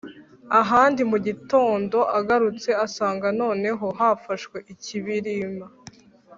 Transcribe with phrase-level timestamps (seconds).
[0.61, 5.65] Ahandi mu gitondo agarutse asanga noneho hafashwe ikibirima